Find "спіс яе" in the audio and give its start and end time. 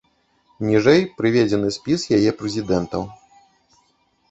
1.77-2.31